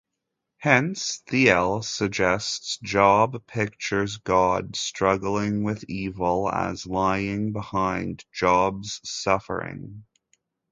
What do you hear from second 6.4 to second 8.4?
as lying behind